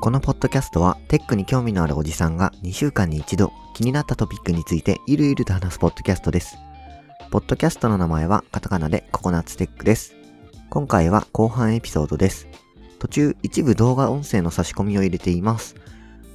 [0.00, 6.56] このポッドキャストはテックに興味のあるおじさんが2週間に一度気になったトピックについてゆるゆると話すポッドキャストです。
[7.32, 10.14] ポッドキャストの名前はカタカナでココナッツテックです。
[10.70, 12.46] 今回は後半エピソードです。
[13.00, 15.74] 途中一部動画音声の差し込みを入れています。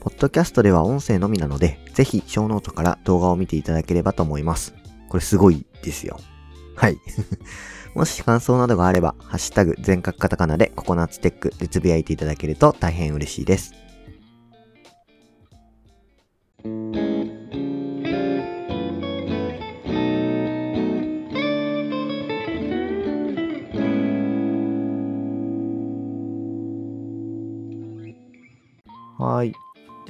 [0.02, 4.74] ポッドキャストでは音声のみなので、ぜひショーノートから動画を見ていただければと思います。
[5.10, 6.20] これすごいですよ。
[6.76, 6.98] はい。
[7.94, 13.76] もし感想などがあれば、ハッシュタグ全角カタカナでココナッツテックでつぶやいていただけると大変嬉しいです。
[29.20, 29.54] はい。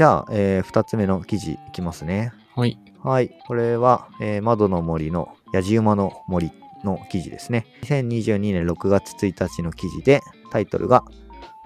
[0.01, 2.33] じゃあ、えー、二つ目の記事いきますね。
[2.55, 2.79] はい。
[3.03, 3.29] はい。
[3.45, 6.51] これは、えー窓の森のやじ馬の森
[6.83, 7.67] の記事ですね。
[7.83, 11.03] 2022年6月1日の記事で、タイトルが、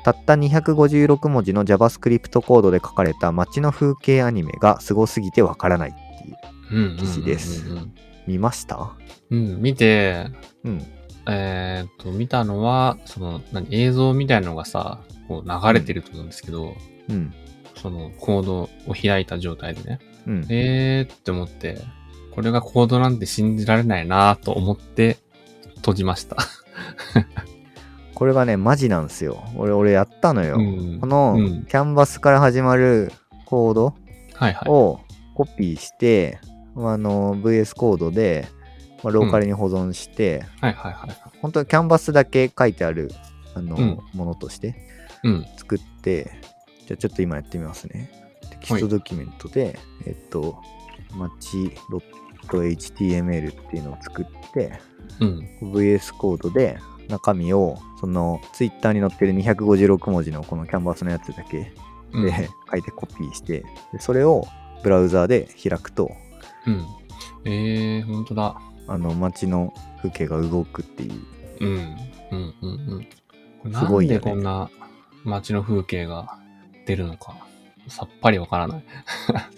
[0.03, 5.93] たった256文字の JavaScript コードで書かれた街の風景アニメがすごすぎてわからないっ
[6.69, 6.97] ていう。
[6.97, 7.63] 記事です
[8.27, 8.97] 見ました？
[9.29, 10.27] うん、見て、
[10.65, 10.83] うん。
[11.29, 16.75] えーっと、見たのは、その、何、映像みたいなのがさ、こう流れてると思うんですけど、
[17.07, 17.33] うん。
[17.85, 19.99] そのコードを開いた状態でね。
[20.25, 20.45] うん。
[20.49, 21.77] えーって思って、
[22.31, 25.19] これがコードなんて信じられないなと思って
[25.75, 26.37] 閉じました。
[28.15, 29.43] これがね、マジなんですよ。
[29.55, 30.55] 俺、俺やったのよ。
[30.57, 33.11] うんこの、うんキャンバスから始まる
[33.45, 33.93] コード
[34.33, 34.69] はいはい。
[34.69, 34.99] を
[35.35, 36.39] コピーして、
[36.75, 38.47] あの、VS コードで、
[39.03, 41.17] まあ、ローカルに保存して、はいはいはい。
[41.39, 43.11] 本当にキャンバスだけ書いてある、
[43.53, 44.75] あの、うんものとして
[45.23, 45.45] うん。
[45.55, 46.31] 作って、
[46.85, 48.09] じゃあちょっと今やってみますね。
[48.51, 50.61] テキストドキュメントで、えっと、
[51.15, 51.71] マチ
[52.47, 54.79] .html っていうのを作って、
[55.19, 55.49] うん。
[55.73, 61.73] VS コードで中身を、その Twitter に載ってる256文字のこのキャンバスのやつだけ
[62.13, 62.25] うん。
[62.25, 64.45] で書いてコピーして、でそれを
[64.83, 66.11] ブラウザーで開くと、
[66.67, 66.85] うん。
[67.45, 68.55] えー、ほんとだ。
[68.87, 71.13] あの街の風景が動くっていう。
[71.61, 71.97] うん。
[72.31, 73.07] うんうん
[73.63, 73.73] うん。
[73.73, 74.69] すごいよねなんでこんな
[75.23, 76.37] 街の風景が
[76.85, 77.35] 出るのか、
[77.87, 78.83] さっぱりわからない。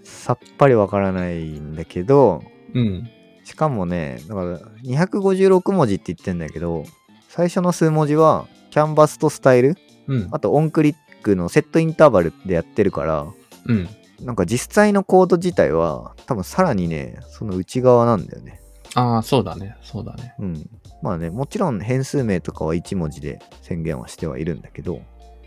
[0.03, 2.43] さっぱりわからないんだけど、
[2.73, 3.09] うん。
[3.43, 6.85] しかもね、だから256文字って言ってんだけど、
[7.29, 9.77] 最初の数文字はキャンバスとスタイル、
[10.07, 10.27] うん。
[10.31, 13.25] あとオンクリックのセットインターバルでやってるから、
[13.65, 13.87] うん。
[14.21, 18.59] なんか実際のコード自体は多分さらにね、その内側なんだよね。
[18.95, 19.77] ああ、そうだね。
[19.81, 20.33] そうだね。
[20.39, 20.69] うん。
[21.01, 25.01] まあね、もちろん変数名とかは1文字で宣言はしてはいるんだけど、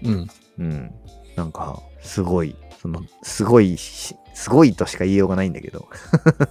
[0.05, 0.29] うん。
[0.59, 0.95] うん。
[1.37, 5.89] なんか、すごい、その、すごいし、すごいとしか言いようがないんだけど。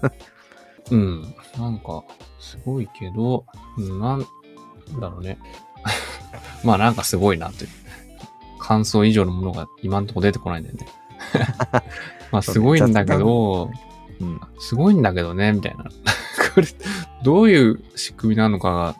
[0.91, 1.35] うん。
[1.57, 2.03] なんか、
[2.39, 3.45] すごいけど、
[3.77, 4.25] うんなん
[4.99, 5.37] だろうね。
[6.63, 7.65] まあなんかすごいなって。
[8.59, 10.87] 感想以上のものが今んとこ出てこないんだよね。
[12.31, 13.71] まあすごいんだけど、
[14.19, 14.39] うん。
[14.59, 15.85] すごいんだけどね、みたいな。
[16.53, 16.67] これ、
[17.23, 18.95] どういう仕組みなのかが、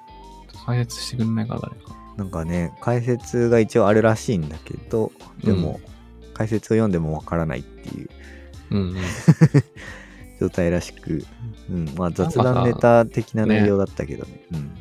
[0.65, 1.98] 解説してくんないか、誰か。
[2.19, 5.79] なんかね、解説が一応あるらしいんだけど、でも、
[6.33, 8.09] 解説を読んでもわからないっていう
[8.71, 8.95] うんうん。
[10.41, 11.23] 状態らしく、
[11.69, 11.93] うん。
[11.95, 14.45] まあ雑談ネタ的な内容だったけどね。
[14.51, 14.71] うん。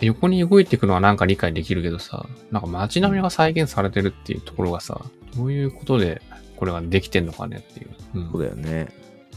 [0.00, 5.00] 横に動いていくのはなんか理解できるけどさ、なんか街並みが再現されてるっていうところがさ、
[5.36, 6.20] どういうことで
[6.56, 7.90] これができてんのかねっていう。
[8.16, 8.88] うんそうだよね。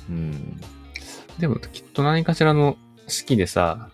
[0.09, 0.59] うん。
[1.37, 3.91] でもきっと何かしらの式でさ、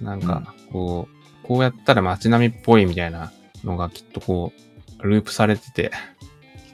[0.00, 1.19] なんかこう、
[1.50, 3.32] こうやったら街並みっぽいみたいな
[3.64, 4.52] のがきっとこ
[5.00, 5.90] う、ループされてて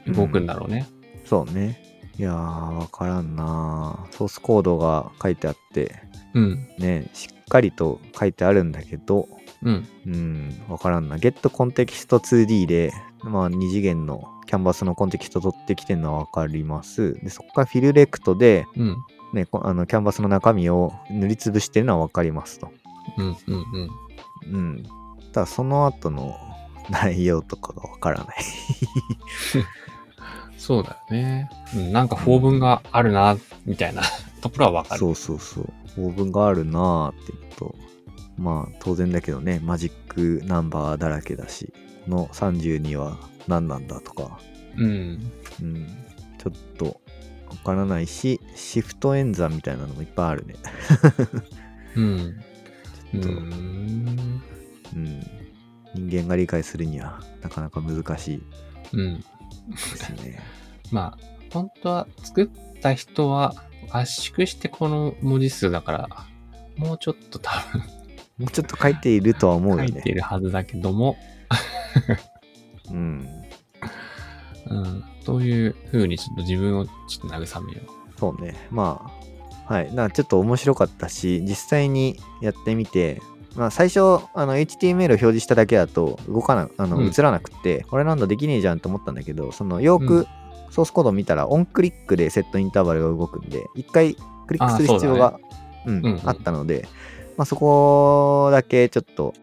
[0.06, 0.86] 動くんだろうね。
[1.24, 1.82] そうね。
[2.18, 6.02] いやー、わからんなソースコードが書いてあって、
[6.34, 6.68] うん。
[6.76, 9.26] ね、しっかりと書いてあるんだけど、
[9.62, 9.88] うん。
[10.06, 11.16] うん、わからんな。
[11.16, 17.14] ゲットコンテキスト 2D で、まあ、2次元のキャンバスのコンテキスト取ってきてるのはわかります。
[17.14, 18.96] で、そこからフィルレクトで、うん。
[19.32, 22.70] ね、こあのキャンバスの中身を塗りつぶしてるのはわかりますと。
[23.16, 23.26] うん。
[23.26, 23.36] うん。
[23.46, 24.05] うん。
[24.50, 24.84] うん。
[25.32, 26.36] ただ、その後の
[26.90, 28.36] 内容とかがわからない。
[30.56, 31.50] そうだよね。
[31.74, 31.92] うん。
[31.92, 34.02] なんか法文があるな、みたいな
[34.40, 35.00] ところはわかる。
[35.00, 35.72] そうそうそう。
[35.96, 37.74] 法文があるなーって言うと、
[38.38, 41.72] まあ当然だけどね、マジックナンバーだらけだし、
[42.04, 44.38] この32は何なんだとか、
[44.76, 45.32] うん。
[45.62, 45.86] うん、
[46.38, 47.00] ちょっと
[47.48, 50.54] わからないし、シフト演算みたいなのもいっぱいあるね。
[51.96, 52.40] うん。
[53.12, 54.42] と、ん。
[54.94, 55.20] うん、
[55.94, 58.42] 人間が理解するにはなかなか難しい
[58.92, 59.20] うん。
[59.70, 60.40] ですね。
[60.92, 61.18] まあ、
[61.52, 63.54] 本当は作った人は
[63.90, 66.08] 圧縮してこの文字数だから、
[66.76, 67.82] もうちょっと多分
[68.38, 70.12] もうちょっと書いているとは思うよね書いて。
[70.12, 71.16] るはずだけども、
[72.90, 73.28] うん。
[74.66, 77.80] うん、という風にちょっと自分をちょっと慰めよ
[78.18, 78.54] そうね。
[78.70, 79.10] まあ、
[79.66, 79.92] はい。
[79.94, 83.20] なんかちょっと面白かったし、実際にやってみて、
[83.56, 84.00] まあ最初、
[84.34, 87.08] あの HTML を表示しただけだと動かな、あの、うん。
[87.08, 90.26] 映らなくって、これなんだできねえじゃんと思ったんだけど、そのよーくうん。
[90.70, 94.14] ソースコードを見たら、オンクリックでセットインターバルが動くんで、一回
[94.46, 95.38] クリックする必要が、
[95.86, 96.20] うんうんうん。
[96.24, 96.86] あったので、
[97.36, 99.34] まあそこだけちょっと、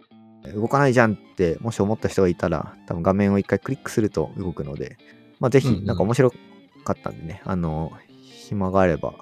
[0.55, 4.97] 動かないじゃんって、もし思った人がいたら、多分画面を一回クリックすると動くので、
[5.39, 5.51] まあ
[5.85, 9.13] なんか面白かったんでね、あの、暇があれば、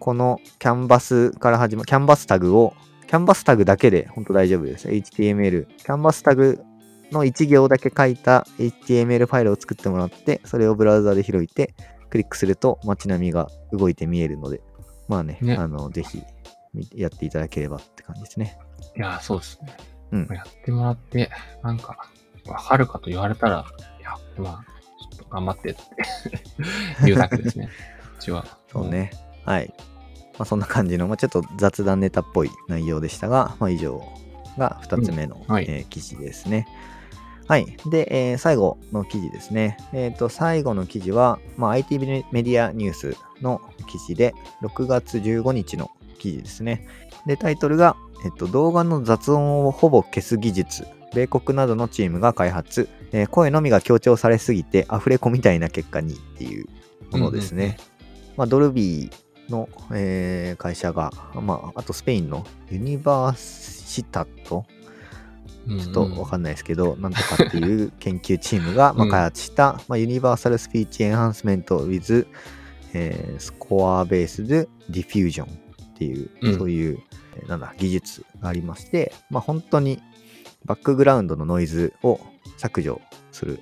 [0.00, 2.74] このキャンバスから始まる、キャンバスタグを、
[3.06, 4.88] キャンバスタグだけで本当大丈夫です。
[4.88, 5.66] HTML。
[5.66, 6.60] キャンバスタグ
[7.12, 11.74] の1行だけ書いた HTML ファイルを作ってもらって、それをブラウザで開いて、
[12.08, 14.62] クリックすると街並みが動いて見えるので、
[15.06, 16.22] まあね、ねあの、ぜひ
[16.72, 18.58] みやっていただければって感じですね。
[18.96, 18.98] う。
[18.98, 19.76] いやー、そうですね。
[20.12, 21.30] うんやってもらって、
[21.62, 22.10] なんか、
[22.46, 23.66] わかるかと言われたら、
[24.00, 24.80] いや、まあ、
[25.12, 25.80] ちょっと頑張ってって
[27.04, 27.68] 言うだけですね。
[28.18, 28.46] うちは。
[28.72, 29.10] そうね。
[29.44, 29.72] はい。
[30.38, 34.02] まあ、そんな感じの、まあ、ちょっと雑談ネタっぽい内容でしたが、まあ、以上
[34.56, 36.66] が2つ目の、うんはいえー記事ですね。
[37.46, 37.76] はい。
[37.90, 39.76] で、えー最後の記事ですね。
[39.92, 46.86] えっ、と、最後の記事は、まあ、IT メディアニュースの記事で、6月15日の記事ですね。
[47.26, 50.86] で、タイトルが、えっと、動画の雑音をほぼ消す技術。
[51.12, 52.88] 米国などのチームが開発。
[53.12, 56.66] えー声のみが強調されすぎて、アフレコみたいな結果にっていう
[57.10, 57.76] ものですね。
[58.36, 64.64] まあ、ドルビーの、えー会社が、まあ、あとスペインのユニバーシタット
[65.68, 65.78] うん。
[65.80, 72.26] ちょっとわかんないですけど、なんとかっていう研究チームが、 まあ、うん開発した、まあ、ユニバーサルスピーチエンハンスメント with、
[72.94, 76.58] えースコアベースでディフュージョンっていう、うん。
[76.58, 76.98] そういう、
[77.36, 80.02] えーなんだ、技術がありまして、まあ、本当に
[80.64, 82.20] バックグラウンドのノイズを
[82.56, 83.00] 削除
[83.32, 83.60] する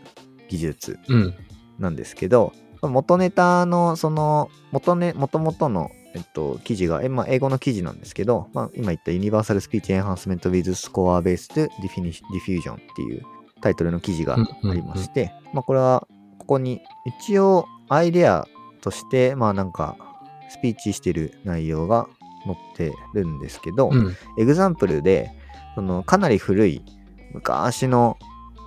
[0.48, 1.34] 技術うん。
[1.78, 2.52] なんですけど、
[2.82, 13.22] 元ネタの、その、元ね、元々の、えっと、記事が、えまあ、英語の記事なんですけど、まあ、今言った Universal Speech Enhancement with Score Based Defini- Diffusion っていう
[13.60, 16.06] タイトルの記事がありまして、まあ、これは、
[16.38, 18.46] ここに、一応、アイデア
[18.80, 19.96] として、まあ、なんか、
[20.50, 22.08] スピーチしてる内容が
[22.44, 24.16] 載ってるんですけど、うん。
[24.38, 25.30] エグザンプルで、
[25.74, 26.82] そのかなり古い
[27.32, 28.16] 昔の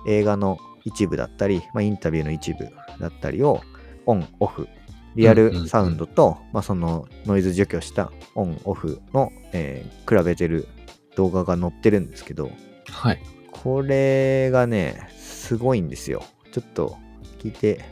[0.06, 2.68] 映画の一部だったり、まあ、インタビューの一部
[3.00, 3.60] だったりを
[4.06, 4.68] オン、オフ、
[5.14, 10.68] リアルサウンドと、まあ、そのノイズ除去したオン、オフの、えー比べてる
[11.16, 12.50] 動画が載ってるんですけど、
[12.88, 13.22] はい。
[13.50, 16.24] これがね、すごいんですよ。
[16.52, 16.96] ちょっと
[17.38, 17.84] 聞いて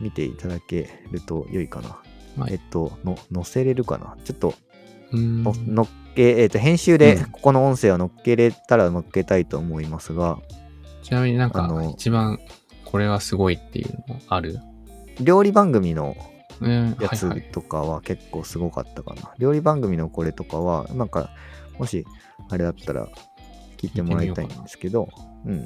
[0.00, 1.96] みていただけると良いかな。
[2.42, 4.16] はいえっと、の載せれるかな？
[4.24, 4.54] ちょっと
[5.12, 10.38] うんの乗っけ、えっ、と、編集でうんここの音声を乗っけれたら乗っけたいと思いますが、
[11.02, 12.40] ちなみになんかあの、一番、
[12.84, 14.58] これはすごいっていうのある？
[15.20, 16.16] 料理番組の
[16.60, 17.50] うんやつはいはい。
[17.50, 19.34] とかは結構すごかったかな。
[19.38, 21.30] 料理番組のこれとかは、なんか、
[21.78, 22.06] もし、
[22.48, 23.08] あれだったら
[23.76, 25.08] 聞いてもらいたいんですけど、
[25.44, 25.62] うん。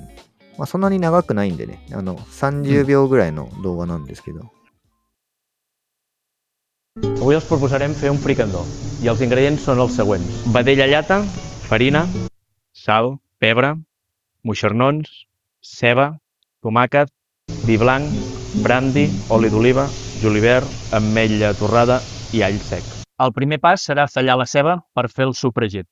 [0.57, 4.51] まあ、そんなに長くないんでね、あの、30秒ぐらいの動画なんですけど、
[7.19, 8.65] Avui els proposarem fer un fricandó
[9.03, 10.41] i els ingredients són els següents.
[10.55, 11.21] Vedella llata,
[11.69, 12.05] farina,
[12.75, 13.75] sal, pebre,
[14.43, 15.11] moixernons,
[15.63, 16.09] ceba,
[16.65, 17.11] tomàquet,
[17.67, 19.88] vi blanc, brandi, oli d'oliva,
[20.22, 22.00] julivert, ametlla torrada
[22.34, 22.84] i all sec.
[23.24, 25.88] El primer pas serà tallar la ceba per fer el sofregit.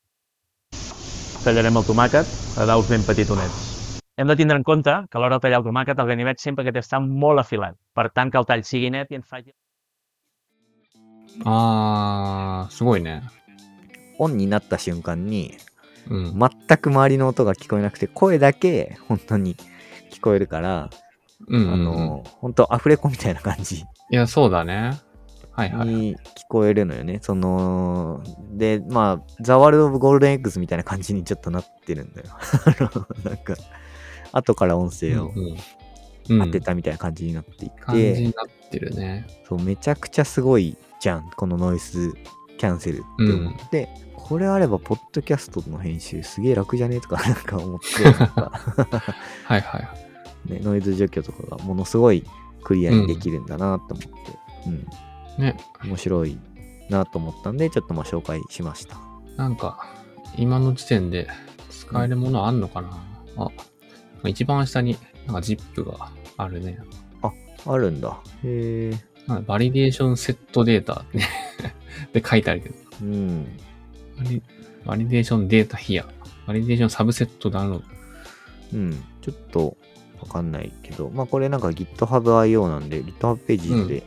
[1.43, 3.99] Tallarem el tomàquet a daus ben petitonets.
[4.17, 6.65] Hem de tindre en compte que a l'hora de tallar el tomàquet el ganivet sempre
[6.65, 7.77] que té estar molt afilat.
[7.95, 9.53] Per tant, que el tall sigui net i ens faci...
[11.45, 13.23] あー、すごいね。
[14.17, 15.57] オンになった瞬間に、
[16.09, 16.39] うん。
[16.67, 19.55] 全く周りの音が聞こえなくて、声だけ本当に
[20.11, 20.89] 聞こえるから、
[21.48, 24.98] うんうんうんあの、本当アフレコみたいな感じいや、そうだね。
[25.52, 25.88] はいはい。
[25.88, 27.18] に聞こえるのよね。
[27.22, 32.28] その、で、まあ、ザ・ワールド・オブ・ゴールデン・エッグスみたいな感じにちょっとなってるんだよ。
[33.24, 33.54] なんか、
[34.32, 35.56] 後から音声をうんうん
[36.28, 39.26] 当てたみたいな感じになってい感じて、になってるね。
[39.48, 42.12] そう、めちゃくちゃすごいじゃん、このノイズ
[42.58, 47.00] キャンセルって思って、これあれば、ポッドキャストの編集すげえ楽じゃね？
[47.00, 48.04] とかなんか思って、
[49.46, 50.05] はいはい。
[50.46, 52.24] ね、ノイズ除去とかがものすごい
[52.64, 54.10] クリアにできるんだなと思って、
[54.66, 56.38] うん、ね、面白い
[56.90, 58.96] なと思ったんで、ちょっとまあ紹介しました。
[59.36, 59.94] なんか、
[60.36, 61.28] 今の時点で
[61.70, 62.98] 使えるものあんのかな、
[63.36, 63.48] あ、
[64.28, 66.78] 一番下になんか ZIP があるね。
[67.68, 68.20] あるんだ。
[68.44, 69.40] へえ。
[69.46, 71.26] バリデーションセットデータね。
[72.12, 72.74] で書いてあるけど。
[73.02, 73.58] うん。
[74.16, 74.42] バリ
[74.84, 76.06] validation data here。
[76.46, 77.86] バリデーションサブセットダウンロード。
[78.74, 79.04] うん。
[79.20, 79.76] ちょっと
[80.20, 84.02] わかんないけど、まあこれなんか GitHub.io なんで GitHub ページで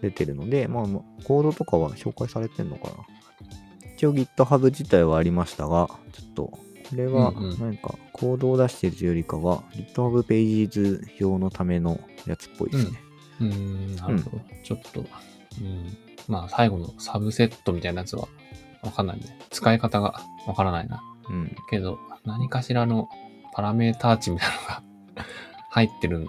[0.00, 2.94] 出てるので、まあまあコードとかは紹介されてんのかな。
[3.96, 6.60] 一応 GitHub 自体はありましたが、ちょっと、こ
[6.94, 13.00] れはうんかコードを出してるというよりかは GitHub ページ図用のためのやつっぽいですね。
[13.40, 14.40] うーん、なるほど。
[14.62, 15.04] ちょっと、う
[15.64, 15.96] ん。
[16.28, 18.28] まあ、最後のサブセットみたいなやつは
[18.82, 19.38] わかんないね。
[19.50, 21.02] 使い方がわからないな。
[21.28, 21.56] うん。
[21.70, 23.08] けど、何かしらの
[23.54, 24.82] パラメーター値みたいなのが
[25.72, 26.28] 入ってるん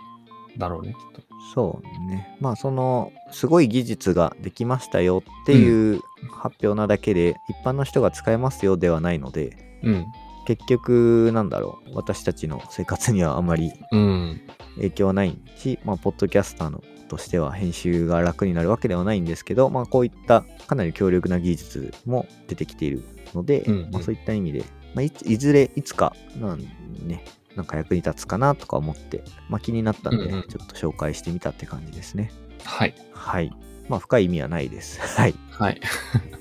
[0.58, 1.22] だろうね、きっと。
[1.54, 2.38] そうね。
[2.40, 10.06] まあその、すごい技術ができましたよっていう発表なだけで、一般の人が使えますよではないので、うん。
[10.48, 14.42] 結局、なんだろう、私たちの生活にはあまりうん。
[14.78, 23.04] 影響はないし、まあ、ポッドキャスターのとしては編集が楽になるわけではないんですけど、まあ、こういったかなり強力な技術も出てきている
[23.36, 24.64] ので、うんうんまあ、そういった意味で、
[24.96, 26.60] まあ、いついずれいつかなん,、
[27.06, 27.24] ね、
[27.56, 32.32] なんか役に立つかなとか思って、まあ、気になったんで、うんうんちょっと紹介してみたって感じですね。
[32.64, 32.96] はい。
[33.14, 33.52] はい。
[33.90, 35.00] まあ、深い意味はないです。
[35.20, 35.36] はい。
[35.52, 35.82] はい。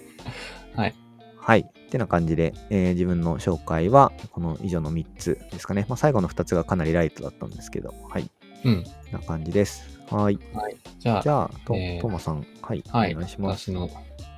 [0.74, 0.94] はい。
[1.36, 1.60] はい。
[1.60, 5.84] ってな感じで、えー自分の紹介は、この以上の3つですかね。
[5.88, 8.30] まあ、最後の2つがかなりライトだったんですけど、はい。
[8.64, 8.84] うん。
[9.10, 10.00] な感じです。
[10.10, 10.38] はい。
[10.54, 10.76] はい。
[10.98, 12.84] じゃあ、じゃあ、と、えートマさん、はい。
[12.88, 13.12] はい。
[13.14, 13.70] お願いします。
[13.70, 13.90] 私の、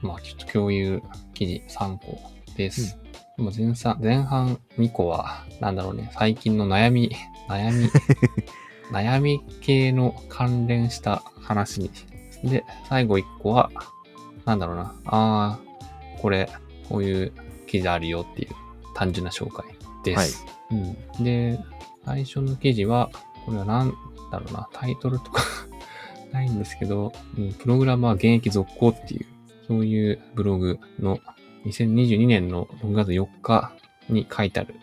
[0.02, 1.02] まあ、ちょっと共有
[1.34, 2.18] 記事3個
[2.56, 2.98] です。
[3.36, 7.10] もう前半、前半2個は、なんだろうね、最近の悩み、
[7.48, 7.88] 悩み、
[8.92, 11.90] 悩み系の関連した話に。
[12.44, 13.70] で、最後1個は、
[14.44, 16.48] なんだろうな、あー、これ、
[16.88, 17.32] こういう
[17.66, 18.50] 記事あるよっていう
[18.94, 19.64] 単純な紹介
[20.04, 20.46] です。
[20.70, 21.24] うん。
[21.24, 21.58] で、
[22.04, 23.10] 最初の記事は、
[23.44, 23.94] これはなん
[24.30, 25.42] だろうな、タイトルとか
[26.30, 29.26] ないんですけど、うん、プログラマー現役続行っていう、
[29.66, 31.18] そういうブログの
[31.64, 33.72] 2022年の6月4日
[34.08, 34.74] に書いてある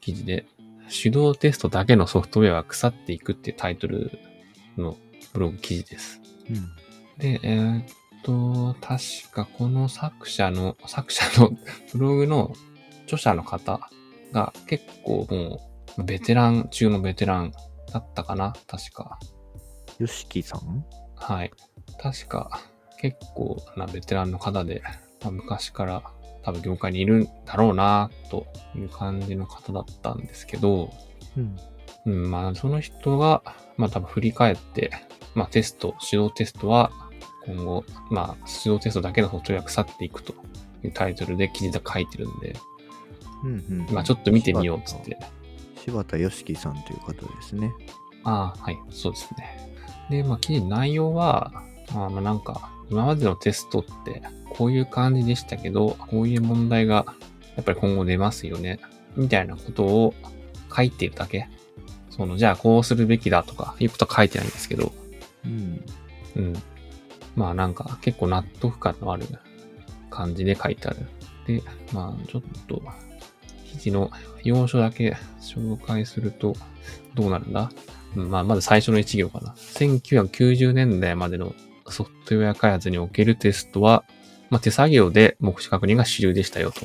[0.00, 0.46] 記事で、
[0.90, 4.18] 手動テストだけのソフトウェアは腐っていくっていうタイトル
[4.76, 4.96] の
[5.32, 6.20] ブログ記事です。
[6.48, 6.56] うん。
[7.18, 7.84] で、えーっ
[8.22, 9.02] と、確
[9.32, 11.50] かこの作者の、作者の
[11.92, 12.52] ブログの
[13.04, 13.80] 著者の方
[14.32, 15.60] が結構も
[15.98, 17.52] うベテラン中のベテラン
[17.92, 19.18] だったかな確か。
[19.98, 20.84] よしきさん？
[21.16, 21.50] はい。
[22.00, 22.60] 確か
[23.00, 24.82] 結構なベテランの方で、
[25.22, 26.02] まあ昔から
[26.48, 30.90] 多分業界にいるんだろうなという感じの方だったんですけど、
[31.36, 31.58] うん。
[32.06, 33.42] うん、まあ、その人が、
[33.76, 34.90] まあ多分振り返って、
[35.34, 36.90] まあテスト、指導テストは
[37.46, 40.34] 今後、まあ指導テストだけのソフトウェアが腐っていくと
[40.82, 42.56] いうタイトルで記事で書いてるんで、
[43.44, 43.94] うんうん。
[43.94, 45.18] まあちょっと見てみようっつって。
[45.84, 47.72] 柴田よしきさんという方ですね。
[48.24, 49.74] ああ、はい、そうですね。
[50.08, 51.52] で、まあ記事の内容は、
[51.94, 54.22] まあまあなんか、今までのテストって
[54.58, 57.06] こういう感じでしたけど、こういう問題が
[57.54, 58.80] やっぱり今後出ますよね。
[59.16, 60.14] みたいなことを
[60.74, 61.48] 書いてるだけ。
[62.10, 64.92] その、じゃあこうするべきだとかいうことは書いてないんですけど、
[65.44, 65.84] うん。
[66.36, 66.62] うん。
[67.36, 69.26] まあなんか結構納得感のある
[70.10, 71.06] 感じで書いてある。
[71.46, 71.62] で、
[71.92, 72.82] まあちょっと
[73.64, 74.10] 記事の
[74.42, 76.54] 要所だけ紹介すると
[77.14, 77.70] どうなるんだ、
[78.16, 79.52] うん、まあまず最初の1行かな。
[79.52, 81.54] 1990年代までの
[81.88, 84.04] ソフトウェア開発におけるテストは、
[84.50, 86.80] まあ手作業で目視確認が主流でしたよと。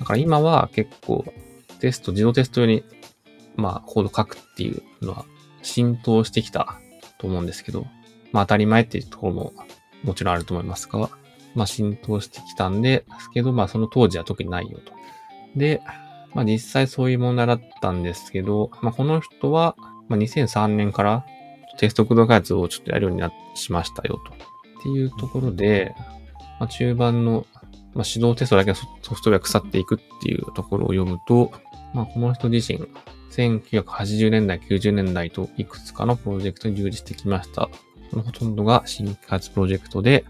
[0.00, 1.24] だから今は結構
[1.80, 2.84] テスト、自動テスト用に
[3.56, 5.24] まあコード書くっていうのは
[5.62, 6.78] 浸透してきた
[7.18, 7.86] と思うんですけど、
[8.32, 9.52] まあ当たり前っていうところも
[10.02, 11.10] もちろんあると思いますが、
[11.54, 14.92] まあ浸透してきたんですけど、まあその当時は特にないよと。
[15.56, 15.80] で、
[16.34, 19.74] まあ実際そういう問題だったんですけど、まあこの人は、
[20.08, 21.24] まあ2003年から
[21.78, 24.32] テスト駆動開発をちょっとやるようになしましたよと。
[24.32, 25.94] っていうところで、
[26.58, 27.46] まあ中盤の、
[27.94, 31.52] まあ、指導テストだけのソフトウェア腐っていくっていうところを読むと、
[31.94, 32.80] まあこの人自身、
[33.30, 37.68] 1980年代、90年代といくつかのプロジェクトに従事してきました。
[38.10, 40.24] そのほとんどが新開発プロジェクトで、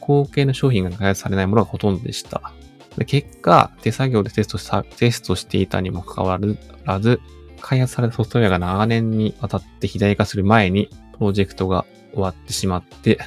[0.00, 2.52] 後継の商品が開発されないものがほとんどでした。
[2.96, 6.38] で結果、手作業でテストし、テストしていたにもかかわ
[6.84, 7.20] らず、
[7.60, 13.18] 開発されたソフトウェアが長年にわたって肥大化する前に、プロジェクトが終わってしまって、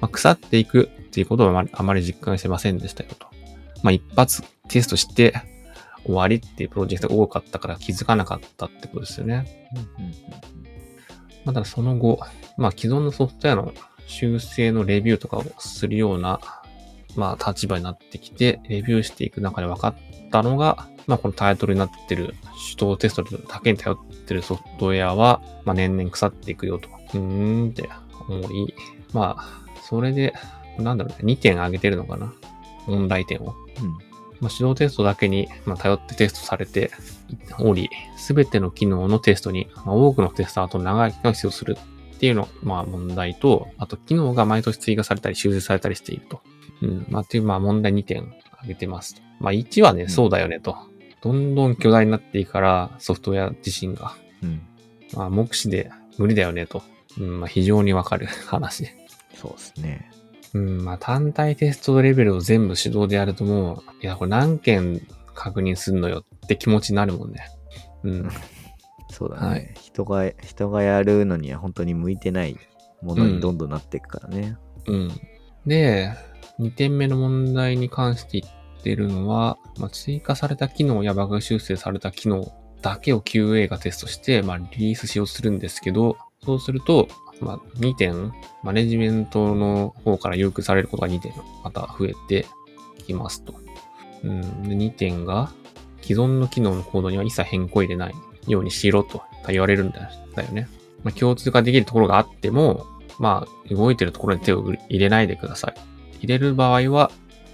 [0.00, 3.26] まあ、腐っていくっていうことはあまり実感してませんでしたよと。
[3.82, 5.34] まあ、一発テストして
[6.06, 9.68] 終わりっていうプロジェクトが多かったから気づかなかったってことですよね。
[11.44, 12.18] ま、ただその後、
[12.56, 13.74] まあ、既存のソフトウェアの
[14.06, 16.40] 修正のレビューとかをするような、
[17.14, 19.96] まあ、立場になってきて、レビューしていく中で分かっ
[20.30, 22.34] たのが、まあ、このタイトルになってる
[22.74, 26.88] 手動テストだけに頼ってるソフトウェアは、まあ、年々腐っていくよと。
[26.88, 27.88] うーんって
[28.30, 28.74] 思い、
[29.12, 30.32] まあ、それで、
[30.78, 32.32] なんだろうね、2点上げてるのかな？
[32.86, 33.54] 問題点を。
[33.80, 33.90] うん。
[34.40, 36.90] まあ、指導テストだけに、まあ、頼ってテストされて
[37.60, 46.40] おり、すべての機能のテストに、まあ、多くのテスターと長い期間が必要するっていうの、まあ問題と、あと機能が毎年追加されたり修正されたりしていると。
[46.82, 47.06] うん。
[47.08, 49.22] まあっていう、まあ問題2点挙げてますと。
[49.38, 50.76] まあ1はね、んそうだよねと。
[51.20, 54.16] どんどん巨大になっていくから、ソフトウェア自身が。
[54.42, 54.62] うん。
[55.14, 56.82] まあ目視で無理だよねと。
[57.18, 58.88] うん、まあ非常にわかる話。
[59.34, 60.10] そうですね。
[60.54, 67.46] うん、まあ単体テストレベルを全部手動でやるともう、いや、これ何件確認すんのよって気持ちになるもんね。
[68.04, 68.30] うん。
[69.10, 69.46] そうだね。
[69.46, 72.56] はい人が、人がやるのには本当に向いてない
[73.02, 74.56] ものにどんどんなっていくからね。
[74.86, 75.10] うん。
[75.66, 76.12] で、
[76.58, 87.08] 2点目の問題に関して言ってるのは、まあ、追加された機能やバグ修正された機能だけを QA がテストして、まあ、リリースしようとするんですけど、そうすると、
[87.42, 88.32] まあ、2点、
[88.62, 91.32] マネジメントの方から要求されることが2点
[91.64, 92.46] また増えて
[93.04, 93.54] きますと。
[94.24, 95.52] うん、で2点が、
[96.00, 98.14] 既存の機能のコードには一切変更入れない
[98.46, 100.68] ようにしろと言われるんだだよね。
[101.04, 102.86] まあ、共通化できるところがあっても、
[103.18, 105.74] まあ、動いてるところに手を入れないでください。
[106.18, 107.10] 入れる場合は、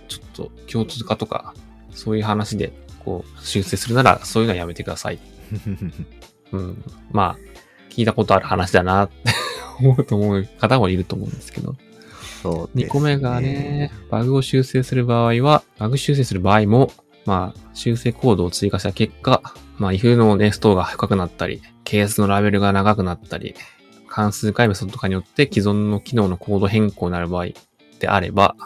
[0.09, 1.55] ちょっと共通化とか、
[1.93, 2.73] そういう話で、
[3.05, 5.19] こう、修正するなら、そういうのはやめてください。
[6.53, 6.85] うん。
[7.11, 7.39] まあ、
[7.91, 9.09] 聞いたことある話だな
[9.81, 11.77] 思うと思う方もいると思うんですけど。
[12.43, 12.85] そうね。
[12.87, 16.91] 2個目がね、バグを修正する場合は、バグ修正する場合も、
[17.27, 19.43] まあ、修正コードを追加した結果、
[19.77, 23.55] まあ、if のネストが深くなったり、ケースのラベルが長くなったり、
[24.09, 27.49] 関数解メソッドとかによって既存の機能のコード変更になる場合
[28.01, 28.57] であれば、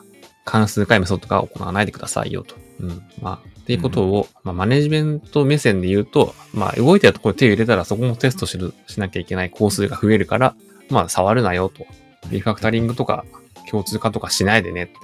[0.45, 2.57] 関数解メソッドが行わないでくださいよと。
[2.81, 3.03] うん。
[3.21, 10.55] まあ、っていうことを、まあ、マネジメント目線で言うと、まあ、動いてるところに手を入れたらそこもテストする、しなきゃいけない工数が増えるから、
[10.91, 11.87] まあ、触るなよと。
[12.31, 13.25] リファクタリングとか、
[13.71, 14.95] 共通化とかしないでねって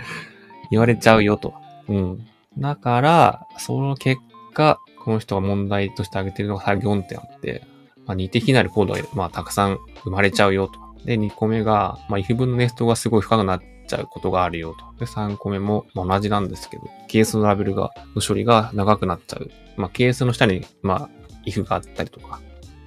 [0.70, 1.54] 言われちゃうよと。
[1.88, 2.26] うん。
[2.58, 4.20] だから、その結
[4.54, 7.64] 果、この人が問題として挙げてるのが4点あって、
[8.06, 10.80] まあ、似て非なるコードが、まあ、たくさん生まれちゃうよと。
[11.04, 15.04] で、2個目が、まあ、if 分のネストがすごい深くなっちゃうことがあるよと。
[15.04, 19.50] で、3個目も、まあ、同じなんですけど、ケースのラベルが、の処理が長くなっちゃう。
[19.76, 21.10] まあ、ケースの下に、まあ、
[21.46, 22.40] if があったりとか、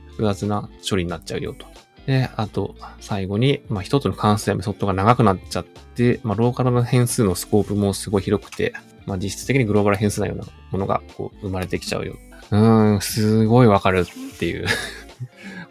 [0.10, 1.71] 複雑な処理になっちゃうよと。
[2.06, 8.74] で、あと、最後に、まあ、一つの関数やメソッドが長くなっちゃって、まあ、ローカルの変数のスコープもすごい広くて、
[9.06, 12.16] まあ、実質的にグローバル変数なようなものが、こう、生まれてきちゃうよ。
[12.52, 14.66] うーん、すごいわかるっていう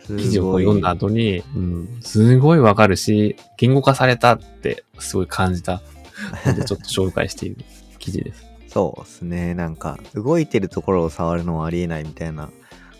[0.07, 5.83] 記事を読んだ後に、うん、すごいわかるし、言語化されたってすごい感じた
[6.47, 7.57] ので、ちょっと紹介している
[7.99, 8.45] 記事です。
[8.69, 9.55] そうですね。
[9.55, 12.51] なんか、動いてるところを触るのはありえないみたいな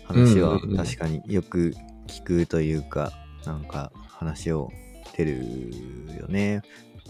[0.03, 1.73] 話は確かによく
[2.07, 3.13] 聞くというか、
[3.45, 4.71] なんか話を
[5.15, 5.39] 出る
[6.19, 6.61] よね。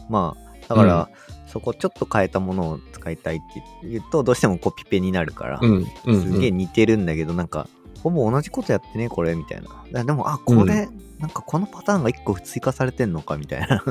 [0.09, 1.09] まあ、だから、
[1.47, 7.67] そこちょっと変えたものを使いたいって言うと、どうしてもコピペになるから、うん、うん、すげえ似てるんだけど、なんか、
[8.03, 9.99] ほぼ同じことやってね、これ、みたいな。
[9.99, 10.89] あでも、あ、これ、
[11.19, 13.83] なんかこのパターンが1個追加されてんのか、みたいな。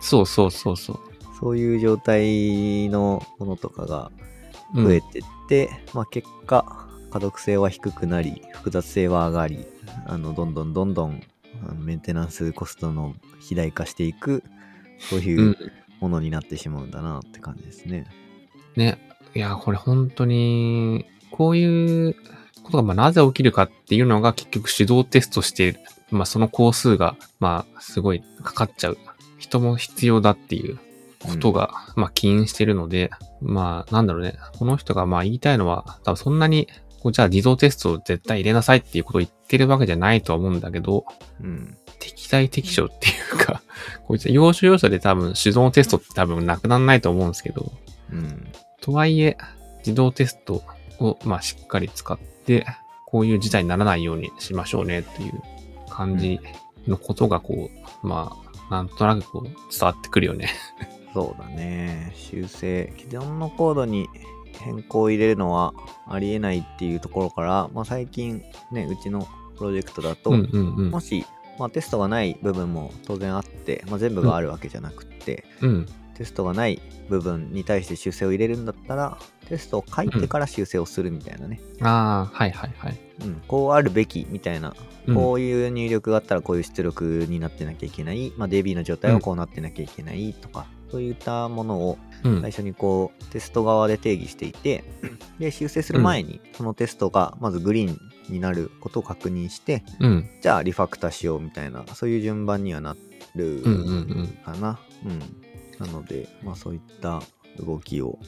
[0.00, 1.00] そうそうそうそう。
[1.40, 4.10] そういう状態のものとかが
[4.74, 9.66] うん増えてって、まあ結果、可読性は低くなり、複雑性は上がり、
[10.06, 11.22] あの、どんどんどんどん、
[11.62, 14.42] あのメンテナンスコストの肥大化していく、
[14.98, 15.56] そういううん
[16.00, 18.06] ものになってしまうんだなって感じですね。
[18.76, 18.98] ね。
[19.34, 22.16] いや、これ本当に、こういう
[22.62, 25.82] ことがまあなぜ起きるかっていうのが結局手動テストして。
[26.10, 28.98] まあその工数が、まあすごいかかっちゃう。
[29.38, 30.78] 人も必要だっていう
[31.20, 34.36] ことが、まあ起因してるので、まあなんだろうね。
[34.58, 36.68] この人がまあ言いたいのは、多分そんなに、
[37.00, 41.04] こうじゃあ自動テストを絶対入れなさいっていうことを言ってるわけじゃないとは思うんだけど、
[41.40, 41.76] うん。
[41.98, 43.62] 適材適所っていうか、
[44.06, 47.72] こいつ要所要所で多分手動テストって多分なくならないと思うんですけど、
[48.12, 48.52] うん。
[48.80, 49.36] とはいえ、
[49.78, 50.62] 自動テスト
[51.00, 52.66] を、まあ、しっかり使って、
[53.06, 55.42] こういう事態にならないようにしましょうねっていう
[55.88, 56.40] 感じ
[56.86, 57.70] のことが、こ
[58.02, 58.36] う、ま
[58.68, 60.50] あ、なんとなくこう、伝わってくるよね。
[61.14, 62.12] そうだね。
[62.14, 64.08] 修正、既存のコードに
[64.60, 65.74] 変更を入れるのは
[66.08, 68.42] ありえないっていうところから、まあ最近
[68.72, 71.00] ね、うちのプロジェクトだと、うんうんうんも。
[71.00, 71.24] し、
[71.58, 75.86] まあ、テストがない部分も当然あって、まあ、全部があるわけじゃなくって、うん。
[76.14, 81.60] テストがない部分に対して修正を入れるんだったら、テストを書いてから修正をするみたいなね。
[81.82, 82.98] ああ、はいはいはい。
[83.22, 92.50] うん、こうあるべきみたいな、うんこういう入力があったらこういう出力になってなきゃいけない、まあ、DB の状態はこうなってなきゃいけないとか、そういったものをうん最。
[92.50, 94.84] 初にこうテスト側で定義していて、
[95.38, 97.98] で修正する前にそのテストがまずグリーン
[98.28, 100.28] になることを確認して、うん。
[100.40, 102.96] じゃあリファクターしようみたいな、そういう順番にはな
[103.34, 104.28] るうんうんうん。
[104.44, 104.78] かな。
[105.04, 105.18] うん。
[105.78, 107.22] なので、まあそういった
[107.58, 108.18] 動きを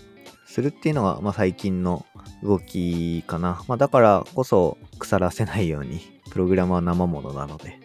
[0.46, 2.05] するっていうのが、まあ最近の
[2.42, 3.62] 動きかな。
[3.68, 7.81] まあだからこそ腐らせないように、プログラムは生ものなので、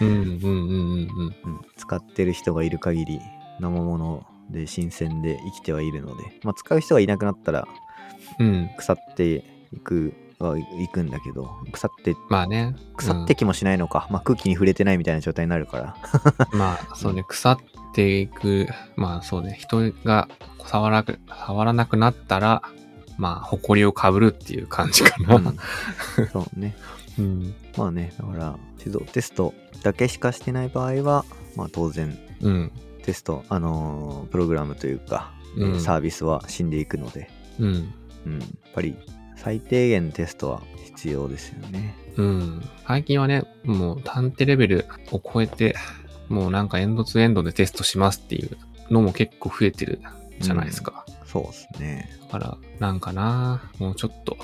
[0.00, 1.08] うんうんうんうんうん。
[1.44, 3.20] うん、使ってる人がいる限り
[3.60, 7.66] 生もので新鮮で生きてはいるので、まあ使う人がいなくなったら
[8.38, 8.70] うん。
[8.76, 12.74] 腐っていくはいくんだけど、腐って、まあね。
[12.96, 14.08] 腐ってきもしないのか。
[14.10, 15.96] まあ空気に触れてないみたいな状態になるから。
[16.52, 17.56] う んまあ、そうね、腐っ
[17.94, 20.28] ていく、まあそうね、人が
[20.66, 22.62] 触らなく、触らなくなったら、
[23.18, 25.36] まあ、埃をかぶるっていう感じかな。
[25.36, 25.56] うん
[26.32, 26.74] そうね。
[27.18, 27.54] うん。
[27.76, 32.72] まあね、だから、自動テストだけしかしてない場合は、まあ当然、うん。
[33.02, 37.94] テスト、あのープログラムというか、うんサービスは死んでいくので、うん。
[38.26, 38.96] うん、やっぱり
[39.36, 41.96] 最低限テストは必要ですよね。
[42.16, 42.62] うん。
[42.86, 45.74] 最近はね、もう探偵レベルを超えて、
[46.28, 48.56] もうなんかエンドツーエンドでテストしますっていう
[48.90, 50.00] のも結構増えてる
[50.40, 51.04] じゃないですか。
[51.26, 52.18] そうですね。
[52.30, 54.36] だから、なんかな、もうちょっと、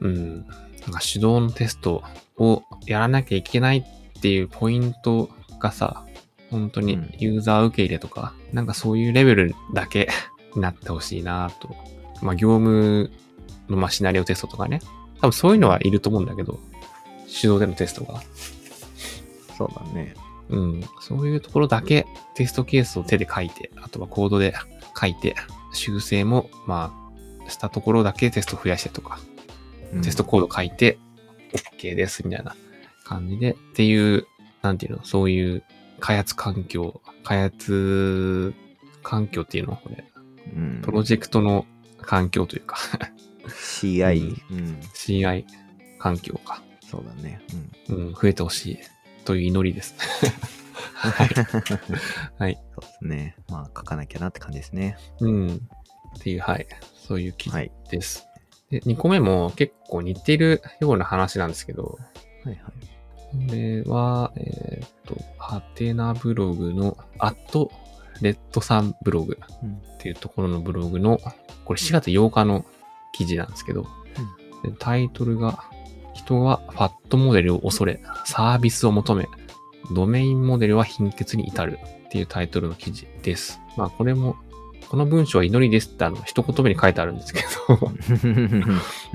[0.00, 0.46] うん、なん
[0.92, 2.02] か手動のテスト
[2.36, 6.06] をやらなきゃいけないっていうポイントがさ、
[6.50, 10.08] 本当にうんユーザー受け入れとか、なんかそういうレベルだけ
[10.54, 11.74] に なってほしいなと。
[12.22, 13.10] まあ、業務
[13.68, 14.80] のまあシナリオテストとかね。
[15.20, 16.58] 多分そういうのはいると思うんだけど、
[17.40, 18.22] 手動でのテストが。
[19.56, 20.14] そうだね。
[20.48, 20.84] うん。
[21.00, 24.54] そういうところだけテストケースを手で書いて、あとはコードで
[24.98, 25.34] 書いて、
[25.72, 26.92] 修正も、ま
[27.46, 29.18] あ、したところだけテスト増やしてとか、
[29.92, 30.98] うんテストコード書いて、
[31.78, 32.54] OK です、みたいな
[33.04, 34.26] 感じで、っていう、
[34.62, 35.64] なんていうの、そういう
[36.00, 38.54] 開発環境、開発
[39.02, 39.76] 環境っていうの？
[39.76, 40.04] これ、
[40.54, 41.66] うんプロジェクトの
[42.00, 42.76] 環境というか、
[43.46, 45.44] CI、うん、CI
[45.98, 47.40] 環境か、そうだね。
[47.88, 48.78] うん、増えてほしい
[49.24, 49.94] という祈りです。
[50.94, 51.28] はい。
[52.38, 52.58] はい。
[52.74, 53.36] そうですね。
[53.48, 54.96] まあ書かなきゃなって感じですね。
[55.20, 55.48] うん。
[55.54, 55.58] っ
[56.20, 56.66] ていう、はい。
[56.94, 58.26] そういう記はい事です。
[58.70, 62.29] で、2個目も結構似てるような話なんですけど、はいはい。
[63.30, 67.70] これは、えーっと、ハテナブログの、アット
[68.20, 71.18] レッドさんブログうんっていうところのブログの、
[71.64, 72.64] これ4月8日の
[73.12, 73.86] 記事なんですけど、
[74.62, 75.64] でタイトルが、
[76.14, 79.26] 人はファットモデルを恐れ、サービスを求め、
[79.94, 83.60] ドメインモデルは貧血に至るっていうタイトルの記事です。
[83.76, 84.36] まあこれも、
[84.88, 87.92] この文章は祈りですってあの、一言目に書いてあるんですけど、う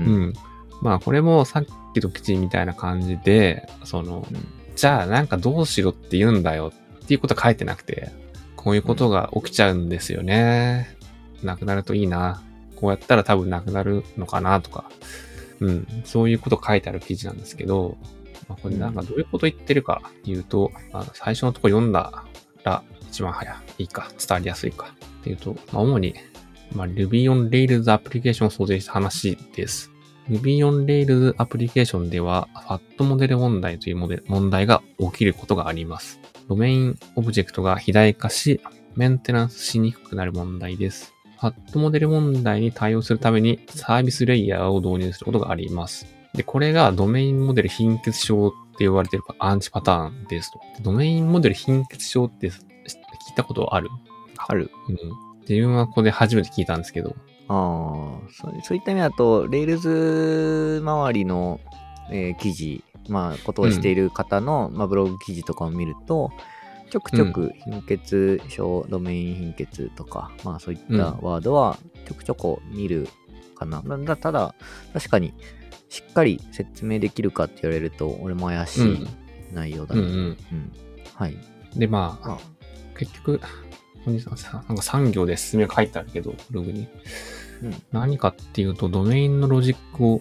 [0.00, 0.32] うんん。
[0.80, 4.26] まあこれもさっきの記事みたいな感じで、その、
[4.74, 6.72] じゃあなんかどうしろって言うんだよ
[7.04, 8.10] っていうことは書いてなくて、
[8.56, 10.96] こういうことが起きちゃうんですよね。
[11.42, 12.42] なくなるといいな。
[12.76, 14.90] こうやったら多分なくなるのかなとか、
[15.60, 17.96] うん、そういうこと書いてある記事なんですけど、
[18.48, 22.24] まあ、これなんかどういうこと言ってるかっていうと、まあ、最初のとこ読んだ
[22.64, 26.14] ら一番早いか、伝わりやすいかっていうと、まあ、主に、
[26.72, 29.90] まあ、Ruby on Rails アプリケーションを想定した話です。
[30.28, 36.18] Ruby on Rails アプリケーションでは、ファットモデル問題というモデル問題が起きることがあります。
[36.48, 38.60] ドメインオブジェクトが肥大化し、
[38.96, 41.14] メンテナンスしにくくなる問題です。
[41.38, 46.06] ファットモデル問題に対応するためにサービスレイヤーを導入することがあります。
[46.34, 50.60] で、これがドメインモデル貧血症って言われているアンチパターンですと。
[50.82, 52.56] ドメインモデル貧血症って聞い
[53.36, 53.90] たことある？
[54.36, 54.70] ある。
[54.88, 54.96] うん。
[55.48, 57.14] 自分はここで初めて聞いたんですけど。
[57.48, 61.60] ああ、そうそういった意味だと、Rails 周りの、
[62.10, 66.30] えー記事、まあ、ことをしている方の、まあ、ブログ記事とかを見ると、
[66.90, 73.08] ちょくちょく貧血症、ドメイン貧血とか、まあそういったワードはちょくちょく見る
[73.56, 73.82] かな。
[73.82, 74.54] だだただ、
[74.92, 75.34] 確かに
[75.88, 79.06] しっかり説明できるかって言われると、俺も怪しい
[79.52, 80.00] 内容だね。
[80.00, 80.14] うんうん。
[80.14, 80.20] う
[80.54, 80.72] ん
[81.14, 81.36] はい。
[81.74, 82.38] で、まあ、あ
[82.98, 83.40] 結局、
[84.06, 86.80] お兄さなんか3行で説明が書いてあるけど、ブログに。
[86.80, 90.20] うん何かっていうと、ドメインのロジックを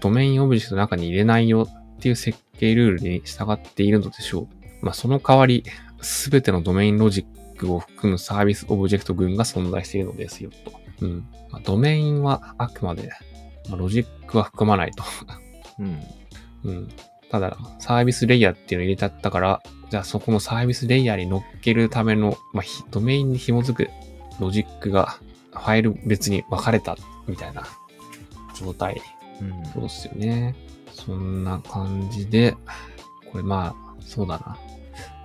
[0.00, 4.48] ドメインオブジェクトの中に入れないよっていう設計ルールに従っているのでしょ
[4.82, 4.84] う。
[4.84, 5.64] まあ、その代わり、
[6.00, 10.72] すべてのドメインロジックを含むサービスオブジェクト群が存在しているのですよ、と。
[11.02, 11.28] うん。
[11.50, 13.10] まあ、ドメインはあくまで、
[13.68, 15.04] まあ、ロジックは含まないと。
[15.78, 16.00] うん。
[16.64, 16.88] うん。
[17.30, 19.62] ただ、サービスレイヤーっていうのを入れちゃったから、
[19.92, 23.90] じゃあそこのサービスレイヤーに乗っけるための、まあ、ひドメインに紐づく
[24.40, 25.18] ロジックが
[25.50, 27.66] ファイル別に分かれたみたいな
[28.58, 29.02] 状態。
[29.42, 30.56] うんそうっすよね。
[30.92, 32.56] そんな感じで、
[33.30, 34.56] これまあ、そうだな。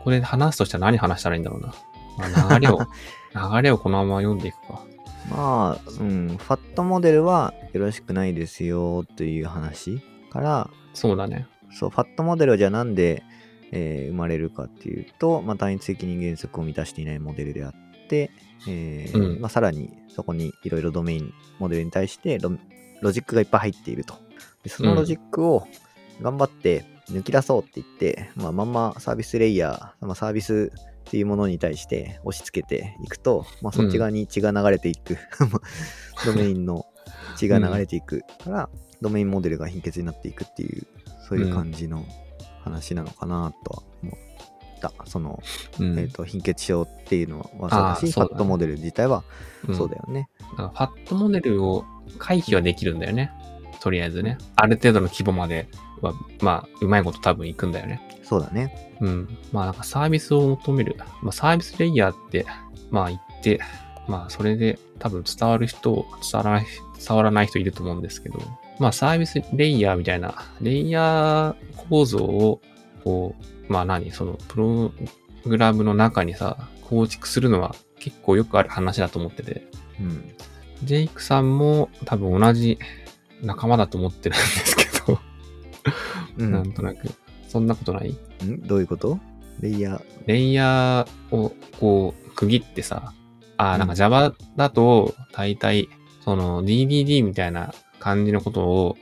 [0.03, 1.73] これ話すとしたら何話したらいいんだろうな。
[2.17, 2.79] まあ、流れを、
[3.55, 4.81] 流れをこのまま読んでいくか。
[5.31, 11.47] まあ、うん、ファットモデルはよろしくないですよという話から、そうだね。
[11.71, 13.23] そう、ファットモデルはじゃあなんで
[13.71, 18.31] えー生まれるかっていうと、まあ、単一的に原則を満たしていないモデルであって、
[18.67, 19.41] えーうん。
[19.41, 22.51] まあ、さらにそこにいろいろドメインモデルに対してロ
[23.01, 24.15] ロジックがいっぱい入っていると。
[24.63, 25.67] でそのロジックを
[26.21, 30.71] 頑張って抜き出そうって言って、まあ、まんまサービスレイヤー、まあ、サービス
[31.07, 35.17] っていうものに対して押し付けていくと、まあ、そっち側に血が流れていく、
[36.25, 36.85] ドメインの
[37.37, 38.69] 血が流れていくから、
[39.01, 40.85] ドメインモデルが貧血になっていくっていう
[41.29, 42.05] そういう感じの
[42.67, 44.15] 話なのかなとは思っ
[44.81, 44.93] た。
[45.05, 45.41] その、
[45.79, 49.23] うんえっ、と、貧血症っていうのはそうだし、ファットモデル自体は
[49.67, 50.29] うんそうだよね。
[50.51, 51.85] だからファットモデルを
[52.19, 53.31] 回避はできるんだよね。
[53.79, 54.37] とりあえずね。
[54.55, 55.67] ある程度の規模まで
[56.01, 58.01] は、まあ、うまいこと多分いくんだよね。
[58.23, 58.93] そうだね。
[58.99, 59.37] うん。
[59.51, 60.95] まあなんかサービスを求める。
[61.21, 62.45] まあサービスレイヤーって、
[62.91, 63.61] まあ言って、
[64.07, 66.65] まあそれで多分伝わる人、伝わらない、
[67.07, 68.39] 伝わらない人いると思うんですけど、
[68.79, 72.61] まあサービスレイヤーみたいな、レイヤー構造を、
[73.03, 73.35] こ
[73.69, 74.91] う、まあ何そのプロ
[75.45, 79.67] グラムの中にさ、構築するのは結構よくある話だと思ってて、
[79.99, 80.31] うん。
[80.83, 82.77] ジェイクさんも多分同じ
[83.41, 85.19] 仲間だと思ってるんですけど、
[86.37, 86.51] うん。
[86.51, 87.07] なんとなく、
[87.47, 88.09] そんなことない？
[88.45, 88.61] ん？
[88.61, 89.19] どういうこと？
[89.59, 90.03] レイヤー。
[90.27, 93.13] レイヤーをこう区切ってさ、
[93.57, 95.89] あーなんか Java だと大体
[96.23, 98.97] その DDD みたいな感じのことを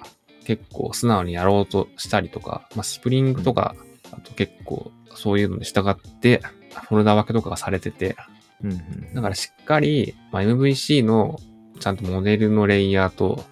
[0.45, 3.75] 結構素直にやろうとしたりとか、まあ、スプリングとか、
[4.12, 6.41] あと結構そういうのに従って
[6.84, 8.15] フォルダ分けとかがされてて、
[8.63, 9.13] うんうん。
[9.13, 11.39] だからしっかり、まあ、MVC の
[11.79, 13.43] ちゃんとモデルのレイヤーと、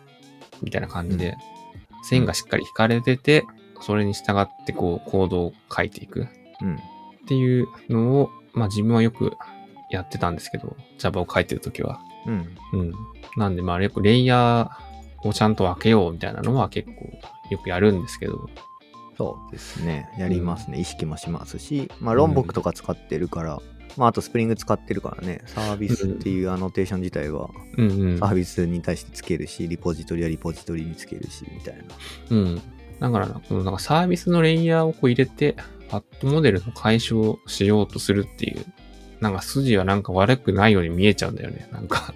[0.61, 1.35] みたいな感じで、
[2.03, 3.45] 線がしっかり引かれてて、
[3.81, 6.27] それに従ってこうコードを書いていく。
[6.61, 6.75] うん。
[6.75, 6.79] っ
[7.27, 9.33] ていうのを、まあ自分はよく
[9.89, 11.99] やってたんですけど、Java を書いてるときは。
[12.25, 12.57] うん。
[12.73, 12.93] うん。
[13.37, 14.82] なんでまあよくレイヤー
[15.23, 16.93] をちゃんと分けようみたいなのは結構
[17.49, 18.49] よくやるんですけど、
[19.17, 20.09] そうですね。
[20.17, 20.79] やりますね。
[20.79, 23.61] 意識もしますし、まあ、ロンボクとか使ってるから、
[23.95, 28.25] まあ、あとスプリング使ってるからね、サービスっていうアノテーション自体は、うんうんサ。
[28.25, 31.83] ービスに対してつけるし、リポジトリはリポジトリにつけるし、みたいな。
[32.31, 32.61] うん。
[32.99, 35.55] だからな、このなんかサービスのレイヤーをこう入れて、
[35.89, 38.65] パッドモデルの解消しようとするっていう、
[39.19, 41.67] なんか筋はなんか悪くないように見えちゃうんだよね。
[41.71, 42.13] なんか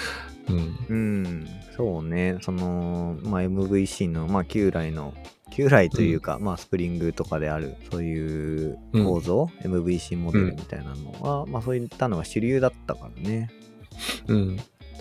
[0.48, 0.76] うん。
[0.88, 5.14] うん、そうね、その、まあ、MVC の、まあ、旧来の、
[5.52, 13.48] 旧来というか、まあ、スプリングとかである、そういう構造、MVC モデルみたいなのは、まあ、そういったのが主流だったからね。
[14.26, 14.56] うん。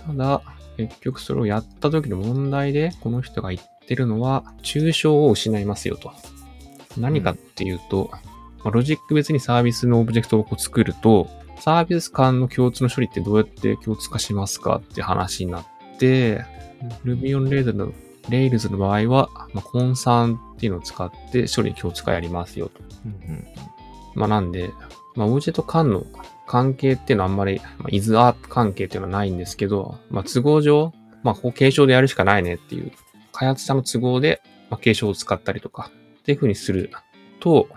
[0.05, 0.43] ただ、
[0.77, 6.13] 結局それをやった時の問題で、この人が言ってるのは、抽象を失いますよと。
[6.95, 8.11] 何かっていうと、
[8.63, 11.27] まあロジック別にサービスのオブジェクトをこう作ると、
[11.59, 15.65] サービス間の共通の処理ってどうやって共通化しますかって話になっ
[15.97, 16.45] て、
[17.03, 17.93] Ruby on Rails の
[18.29, 22.81] Rails の場合は、まあ、コンサーンっていうのを使って処理共通化やりますよと。
[23.05, 23.47] うん
[24.15, 24.71] まあなんで、
[25.15, 26.05] まあオブジェクト間の
[26.47, 30.91] 関係っていうのはあんまり、まあ、イズアート関係っていうのはないんですけど、まあ都合上、
[31.23, 32.91] まあここ継承でやるしかないねっていう、
[33.31, 36.91] 開発者の都合で、まあ、継承を使ったりとか、っていう風にする
[37.39, 37.69] と、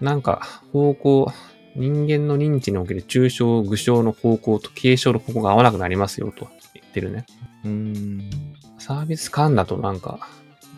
[0.00, 1.32] なんか方向、
[1.74, 6.57] 人間の認知における抽象、具象の方向と継承の方向が合わなくなりますよと言
[6.98, 7.26] ってるね。
[7.64, 7.70] うん。
[7.70, 8.30] うん。
[8.78, 10.28] サービス間だとなんか、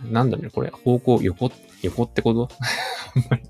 [0.05, 1.51] なんだろうね、これ、方向、横、
[1.83, 2.49] 横ってこと？
[3.15, 3.43] あんまり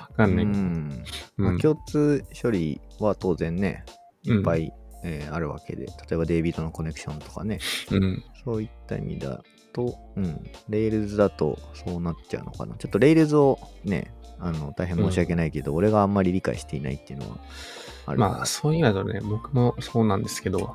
[0.00, 0.58] わかんないけど。
[0.58, 1.04] うん
[1.36, 3.84] まあ、うん共通処理は当然ね、
[4.26, 4.72] うんいっぱい、
[5.04, 7.58] えーあるわけで、例えばデイビッドのコネクションとかね、
[7.90, 8.22] うん。
[8.44, 12.74] そういった意味だと、うん、Rails だとそうなっちゃうのかな。
[12.76, 17.38] ちょっと Rails をね、あの大変申し訳ないけど、俺があんまり理解していないっていうのは
[18.06, 20.74] あるまあ、そういう意味だとね、僕もそうなんですけど、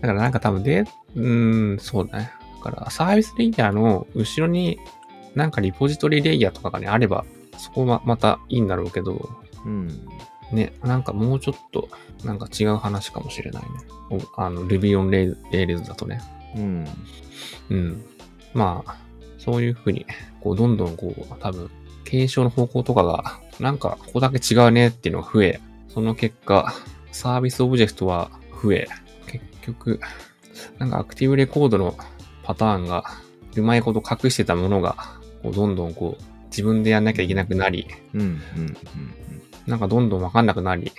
[0.00, 2.30] だからなんか多分で、うーん、そうだね。
[2.64, 4.78] だから、サービスレイヤーの後ろに、
[5.34, 7.24] なんかリポジトリレイヤーとかがね、あれば、
[7.58, 9.28] そこはまたいいんだろうけど、
[9.64, 9.88] うん。
[10.52, 11.88] ね、なんかもうちょっと、
[12.24, 13.68] なんか違う話かもしれないね。
[14.10, 15.10] おあの、Ruby on
[15.50, 16.20] Rails だとね。
[16.56, 16.86] うん。
[17.70, 18.04] うん。
[18.54, 18.96] まあ、
[19.38, 20.06] そういうふうに、
[20.40, 21.70] こう、どんどんこう、多分、
[22.04, 26.72] 継承の方向とかが、なんか、ここだけ違うねっていうのが増え、その結果、
[27.10, 28.30] サービスオブジェクトは
[28.62, 29.05] 増え、結
[29.66, 30.00] 局、
[30.78, 31.96] なんかアクティブレコードの
[32.42, 33.04] パターンが、
[33.56, 34.96] うまいこと隠してたものが、
[35.42, 38.20] こう、どんどんこう、自分でやんなきゃいけなくなり、うん。
[38.20, 38.26] うん。
[38.26, 38.76] うん。
[39.66, 40.92] なんかどんどんわかんなくなり、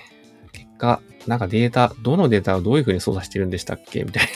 [0.51, 4.03] 結果、なんかデータ、どのデータをどういうふうに操作してるんでしたっけ？
[4.03, 4.27] みたい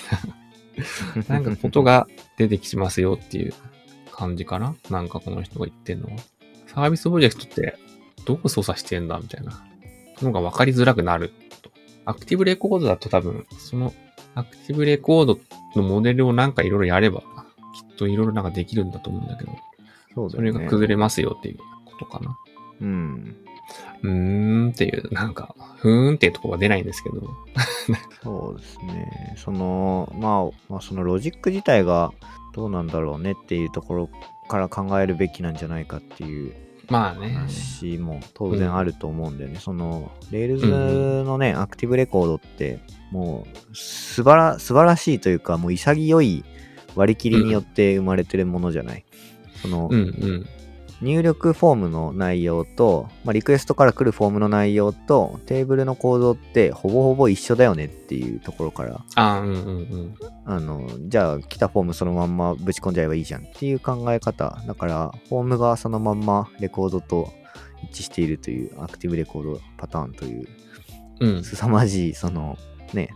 [1.17, 1.24] な。
[1.28, 3.54] なんかことが出てきますよっていう
[4.12, 4.76] 感じかな？
[4.89, 6.13] なんかこの人が言ってんのは。
[6.67, 7.78] サービスオブジェクトって
[8.26, 9.20] どう操作してんだ？
[9.20, 9.63] みたいな
[10.22, 11.72] のが分かりづらくなると。
[12.06, 13.94] アクティブレコードだと多分、その
[14.36, 15.39] アクティブレコード
[15.76, 19.52] のモデルをなんかいろいろやれば、きっといろいろなんかできるんだと思うんだけど、
[20.15, 20.32] そうね。
[20.32, 22.38] それが崩れますよっていうことかな。
[22.82, 23.36] うん。
[24.04, 27.22] うーんっていう、なんか、ふーんっていうところは出ないんですけど。
[28.24, 29.36] そうですね。
[29.38, 32.12] その、まあ、まあ、そのロジック自体が
[32.54, 34.10] どうなんだろうねっていうところ
[34.50, 36.54] から考えるべきなんじゃないかっていう
[36.92, 37.30] まあね。
[37.30, 39.58] 話も当然あると思うんだよね。
[39.60, 40.68] その、 Rails
[41.26, 42.80] のね、 Active Record って、
[43.12, 46.44] もう、素晴ら、素晴らしいというか、もう潔い
[46.96, 49.06] 割り切りによって生まれてるものじゃない？
[49.62, 50.46] その、うんうん。
[51.02, 60.16] 入力フォームの内容と、まあ、リクエストから来るフォームの内容と、テーブルの構造ってほぼほぼ一緒だよねっていうところから、あーうんうんうん。
[60.46, 64.62] あの、じゃあ来たフォームそのまんまぶち込んじゃえばいいじゃんっていう考え方。
[64.68, 67.34] だから、フォームがそのまんまレコードと
[67.84, 70.48] 一致しているという Active Record パターンという、
[71.20, 71.44] うん。
[71.44, 72.58] 凄まじい、その、
[72.94, 73.10] ね、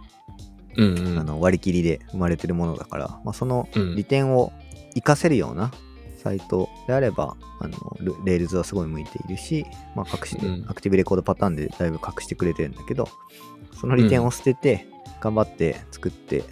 [0.76, 1.20] うんうん。
[1.20, 4.52] あの割り切りで生まれてるものだから、まあ、そのうん利点を
[4.90, 5.72] 活かせるような
[6.26, 9.64] サイトであれば、あのレ Rails はすごい向いているし、
[9.96, 13.08] まあ、隠しうん Active Record パターンでだいぶ隠してくれてるんだけど、
[13.80, 14.88] その利点を捨てて、
[15.22, 16.44] 頑張って作って、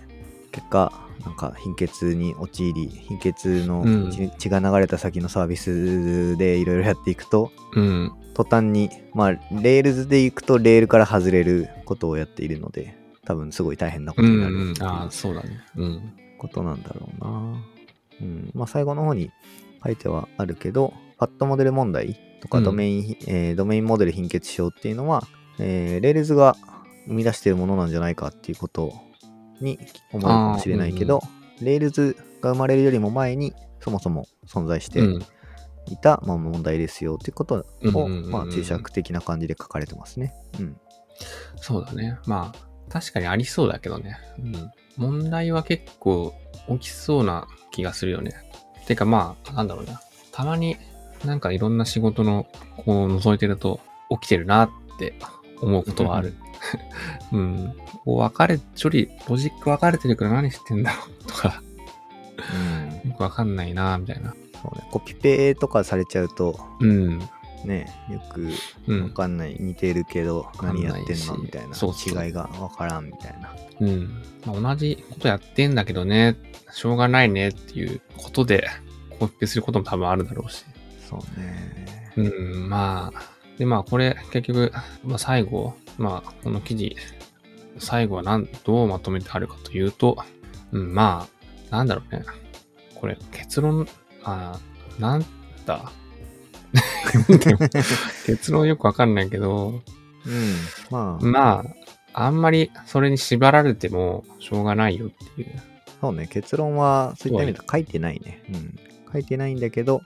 [0.51, 0.93] 結果、
[1.25, 8.11] なんか貧血に陥り、貧血のうん血血が流れた先のサービスでいろいろやっていくと、うん。
[8.35, 14.83] 途端に、まあ、 Rails で行くとレールから外れることをやっているので、多分すごい大変なこうんとになるうん。
[14.83, 15.63] ああ、そうだね。
[15.77, 16.13] うん。
[16.37, 17.63] ことなんだろうな。
[18.21, 18.51] うん。
[18.53, 19.31] まあ、最後の方に
[19.83, 25.23] 書いてはあるけど、 Fat Model 問題とかうんドメイン、えードメインモデル貧血症っていうのは、
[25.59, 26.55] えー、 Rails が
[27.07, 28.93] 生み出しているものなんじゃないかっていうこと
[29.61, 29.79] に
[30.11, 31.21] 思うかもしれないけど、
[31.61, 35.25] Rails が生まれるよりも前にそもそも存在してうん。
[35.87, 40.33] いた、まあ、問題ですよっていうことを、うんうんうんうんまあ、注釈的な感じで書かれてますね。
[40.59, 40.77] うん。
[41.57, 42.17] そうだね。
[42.25, 44.17] まあ、確かにありそうだけどね。
[44.39, 44.71] うん。
[44.95, 46.33] 問題は結構
[46.69, 48.33] 起きそうな気がするよね。
[48.85, 50.01] てかまあ、なんだろうな。
[50.31, 50.77] たまに
[51.25, 52.47] なんかいろんな仕事の
[52.85, 54.69] こう覗いてると起きてるなっ
[54.99, 55.13] て
[55.61, 56.33] 思うことはある。
[57.31, 57.73] うん。
[58.03, 61.61] こう分かれ、処理、ロジック分かれてるから何してんだろうとか、
[63.03, 64.33] うん、よくわかんないなみたいな。
[64.61, 64.87] そうね。
[64.91, 67.21] コピペとかされちゃうと、うん。
[67.65, 68.49] ね、よくわ
[68.87, 69.09] うん。
[69.11, 71.37] かんない、似てるけど何やってんの？
[71.37, 71.75] みたいな
[72.25, 73.55] 違いがわからんみたいな。
[73.79, 74.23] うん。
[74.45, 76.37] まあ、同じことやってんだけどね、
[76.71, 78.67] しょうがないねっていうことで、
[79.19, 80.65] コピペすることも多分あるだろうし。
[81.09, 82.11] そうね。
[82.15, 83.19] うん、まあ、
[83.57, 84.71] で、まあ、これ、結局、
[85.03, 86.95] まあ、最後、まあ、この記事、
[87.77, 88.23] 最後は
[88.63, 90.17] どうまとめてあるかというと、
[90.71, 91.27] うん、ま
[91.71, 92.23] あ、なんだろうね。
[92.95, 93.87] これ、結論、
[94.23, 94.59] あ
[94.99, 95.25] なん
[95.65, 95.91] だ？
[98.25, 99.81] 結論よくわかんないけど、
[100.25, 100.55] うん。
[100.89, 101.65] まあ、ま
[102.13, 105.47] あ、あんまりそれに縛られてもしょうがないよっていう。
[106.01, 106.27] そうね。
[106.27, 108.43] 結論は、そういった意味では書いてないね。
[108.49, 108.79] うん。
[109.11, 110.01] 書いてないんだけど、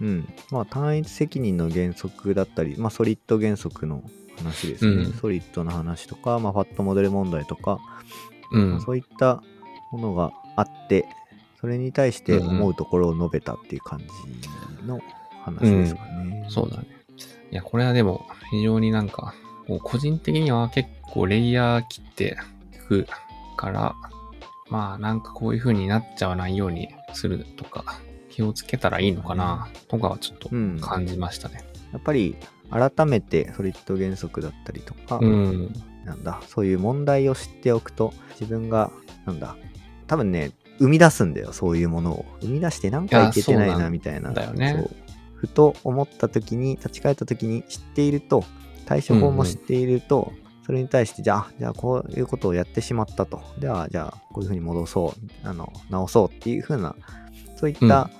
[0.00, 0.28] うん。
[0.50, 4.02] まあ、単一責任の原則だったり、まあ、ソリッド原則の
[4.38, 5.04] 話ですね。
[5.04, 7.78] うんソリッドの話とか、まあ、ファットモデル問題とか、
[8.52, 8.80] うん。
[8.80, 9.42] そういった
[9.92, 11.06] ものがあって、
[11.60, 15.00] それに対して思うところを述べたっていう感じの
[15.42, 16.46] 話ですかね。
[16.48, 16.86] そうだね。
[17.50, 19.34] いや、これはでも、非常になんか、
[19.82, 22.36] 個人的には結構レイヤー切って
[22.74, 23.06] いく
[23.56, 23.94] から、
[24.68, 28.00] まあなんかこういう風になっちゃわないようにするとか、
[28.30, 31.64] 気をつけたらいいのかな、とかはちょっとうん感じましたね。
[31.92, 32.36] やっぱり
[32.70, 35.72] 改めてソリッド原則だったりとか、うん。
[36.04, 38.90] なんだ、そういう問題を知っておくと、自分が、
[39.26, 39.56] なんだ、
[40.06, 42.24] 多分ね、生み出すんだよ、そういうものを。
[42.40, 44.32] 生み出してなんかいけてないなみたいな。
[44.32, 44.88] だよね
[45.40, 48.44] ふと思った時に、立ち返った時に知っていると、
[48.84, 50.32] 対処法も知っていると、
[50.66, 53.40] それに対して、じゃあ、じゃあこういうことをやってしまったと。
[53.58, 56.94] では、じゃあ、こういうふうに戻そう、あの、直そうっていうふうな、
[57.56, 58.10] そういった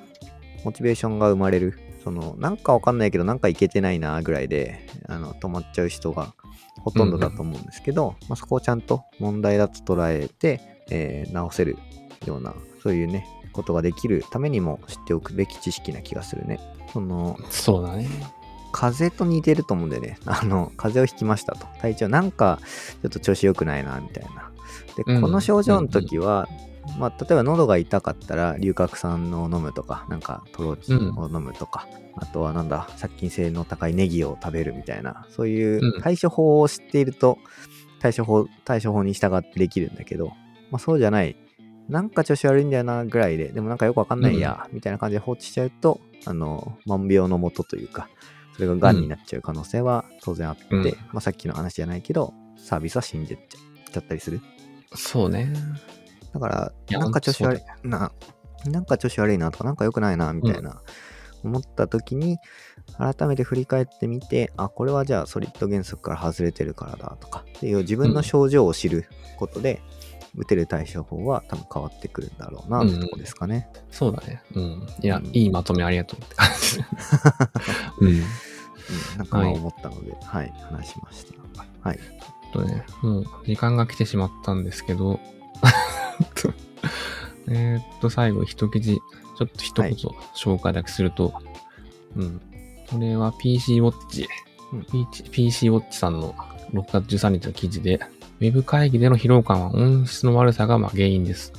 [0.64, 1.78] モチベーションが生まれる。
[2.02, 6.32] その、なんかわかんないけど、なんかいけてないな、ぐらいで、あの、止まっちゃう人が
[6.78, 11.76] ほとんどだと思うんですけど、まあ、そこをちゃんと問題だと捉えて、えー直せる
[12.26, 16.60] ような、そういうね、ことができるためにも知っておくべき知識な気がするね。
[16.92, 18.08] その、そうだね。
[18.72, 20.18] 風邪と似てると思うんだよね。
[20.26, 21.66] あの、風邪をひきましたと。
[21.80, 22.60] 体調なんか
[23.02, 24.50] ちょっと調子良くないな、みたいな。
[24.96, 26.48] で、うんこの症状の時は、
[26.98, 37.38] まあ、例えば喉が痛かったら、龍角散を飲むとか、なんかトロチンを飲むとか、あとはなんだ、殺菌性の高いネギを食べるみたいな、そういううん対処法を知っていると、
[38.00, 40.28] 対処法、対処法に従ってできるんだけど、
[40.70, 41.36] まあ、そうじゃない。
[41.90, 48.08] なんか調子悪いんだよな、ぐらいで、でもなんかよくわかんないや、みたいな感じで放置しちゃうと、あの、万病のもとというか、
[48.54, 50.84] それが癌になっちゃう可能性は当然あって、うん。
[50.84, 54.40] まあ、さっきの話じゃないけど、サービスは死んでっちゃちゃったりする。
[54.94, 55.52] そうね。
[56.32, 58.12] だから、なんか調子悪いな、
[58.66, 60.80] なんか調子悪いなとか、なんか良くないな、みたいな
[61.42, 62.38] 思った時に、
[62.98, 69.06] 改めて振り返ってみて、あ、これはじゃあソリッド原則から外れてるからだとか、っていう自分の症状を知る
[69.38, 69.82] ことで、
[70.36, 73.68] 打てる対処法は多分変わってくるんだろうなってとこですかね。
[73.90, 74.42] そうだね。
[74.54, 74.86] うん。
[75.02, 76.80] いや、うんいいまとめありがとうって感じ。
[78.00, 78.08] うん。
[78.08, 78.22] うん、
[79.18, 81.88] なんか思ったので、はい、話しました。
[81.88, 81.98] はい。
[82.52, 85.20] とね、もう時間が来てしまったんですけど、
[87.48, 89.00] えーっと、最後一記事、
[89.38, 89.92] ちょっと一言
[90.34, 91.34] 紹介だけすると、
[92.16, 92.40] うん。
[92.90, 94.28] これは PC ウォッチ、
[94.72, 96.34] うん PC, PC ウォッチさんの
[96.72, 98.00] 6月13日の記事で、
[98.40, 101.52] ウェブ会議での疲労感は音質の悪さがまあ原因です。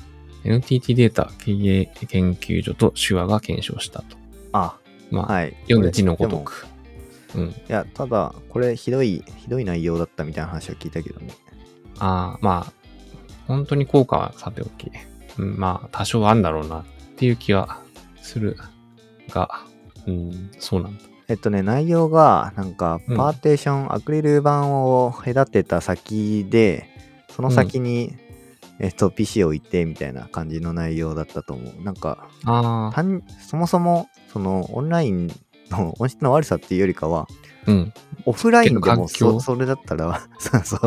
[0.44, 4.18] NTT データ経営研究所と手話が検証したと。
[4.52, 4.78] あ、
[5.12, 5.56] まあ、はい。
[5.64, 6.66] 読んで字のごとく。
[7.36, 7.44] うん。
[7.50, 11.30] いや、ただ、これひどい、ひどい内容だったみたいな話を聞いたけどね。
[12.00, 12.74] ああ、まあ、
[13.46, 14.92] 本当に効果はさておき、
[15.38, 17.84] うん、まあ、多少あるんだろうなっていう気は
[18.22, 18.58] する
[19.30, 19.66] が、
[20.08, 21.04] うん、そうなんだ。
[21.32, 23.16] えっとね、内容が、なんか、うん。
[23.16, 26.90] パーテーション、アクリル板を隔てた先で、
[27.30, 28.14] その先に、
[28.80, 31.84] えっと、PC を置いて、みたいな感じの内容だったと思う。
[31.84, 32.28] なんか、
[33.40, 35.28] そもそも、その、オンライン
[35.70, 37.30] の音質の悪さっていうよりかは、
[37.66, 37.94] うん。
[38.26, 40.80] オフラインでもそそれだったら、 そうそう。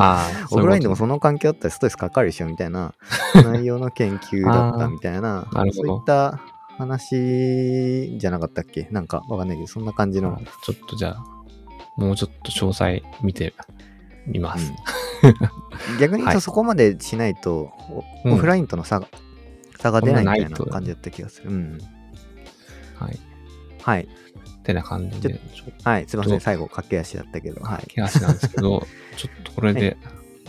[0.50, 2.92] オフラインでもそその環境だったらストレスかかるでしょみたいな
[3.34, 6.38] 内容の研究だったみたいな そういった
[6.76, 8.88] 話じゃなかったっけ？
[8.90, 11.24] なんかわかんないけどそんな感じのちょっとじゃあ、
[11.96, 13.54] もうちょっと詳細見て
[14.26, 14.70] みます。
[14.70, 14.76] うん
[15.98, 19.08] 逆に言 うはいとそこまでしないと、おうんオフラインとの差が
[19.78, 21.50] 差が出ないみたいな感じだった気がする。
[21.50, 21.78] うん。
[22.98, 23.18] はい。
[23.82, 24.08] はい。
[24.64, 25.40] てな感じで、
[25.82, 26.08] はい。
[26.08, 26.32] すいません。
[26.32, 27.62] どう最後駆け足だったけど。
[27.62, 27.86] はい。
[27.88, 29.96] 手足なんですけど、 ちょっとこれで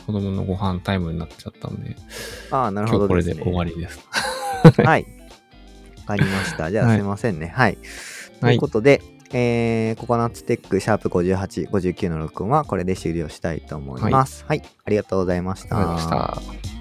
[0.06, 1.96] 子供のご飯タイムになっちゃったんで、
[2.52, 3.24] ああ、なる今日これ。
[3.24, 4.00] で終わりです。
[4.84, 5.06] はい。
[6.08, 6.70] わかりました。
[6.72, 7.52] じゃあはいすいませんね。
[7.56, 7.78] はい。
[8.40, 9.02] とはいいうことで、
[9.32, 14.46] えー、ココナッツテックシャープ58、59の録音はこれで終了したいと思います。
[14.48, 14.62] はい。
[14.86, 15.40] ありがとうござい。
[15.40, 16.75] ありがとうございました。